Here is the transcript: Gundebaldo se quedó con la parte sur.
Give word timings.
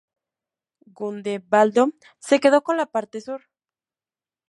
Gundebaldo 0.93 1.89
se 2.17 2.39
quedó 2.39 2.63
con 2.63 2.75
la 2.75 2.87
parte 2.87 3.21
sur. 3.21 3.43